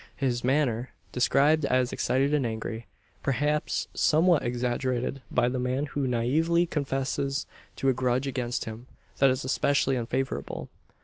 [0.15, 2.87] His manner, described as excited and angry,
[3.21, 8.87] perhaps somewhat exaggerated by the man who naively confesses to a grudge against him.
[9.19, 10.69] That is especially unfavourable.